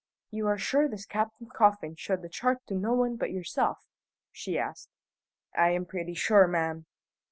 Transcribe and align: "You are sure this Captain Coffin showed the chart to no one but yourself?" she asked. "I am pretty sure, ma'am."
"You 0.31 0.47
are 0.47 0.57
sure 0.57 0.87
this 0.89 1.05
Captain 1.05 1.47
Coffin 1.47 1.93
showed 1.95 2.23
the 2.23 2.27
chart 2.29 2.65
to 2.65 2.73
no 2.73 2.93
one 2.95 3.17
but 3.17 3.29
yourself?" 3.29 3.85
she 4.31 4.57
asked. 4.57 4.89
"I 5.55 5.69
am 5.73 5.85
pretty 5.85 6.15
sure, 6.15 6.47
ma'am." 6.47 6.87